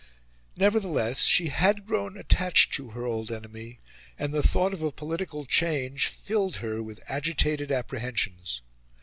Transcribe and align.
Nevertheless, 0.57 1.25
she 1.25 1.49
had 1.49 1.85
grown 1.85 2.17
attached 2.17 2.73
to 2.73 2.89
her 2.89 3.05
old 3.05 3.31
enemy, 3.31 3.81
and 4.17 4.33
the 4.33 4.41
thought 4.41 4.73
of 4.73 4.81
a 4.81 4.91
political 4.91 5.45
change 5.45 6.07
filled 6.07 6.55
her 6.55 6.81
with 6.81 7.03
agitated 7.07 7.71
apprehensions. 7.71 8.61